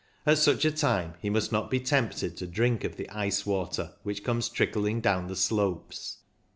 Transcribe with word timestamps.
At 0.25 0.39
such 0.39 0.65
a 0.65 0.71
time 0.71 1.13
he 1.21 1.29
must 1.29 1.51
not 1.51 1.69
be 1.69 1.79
tempted 1.79 2.35
to 2.37 2.47
drink 2.47 2.83
of 2.83 2.95
the 2.97 3.07
ice 3.11 3.45
water 3.45 3.91
which 4.01 4.23
comes 4.23 4.49
trickling 4.49 4.99
down 4.99 5.27
the 5.27 5.35
slopes. 5.35 6.17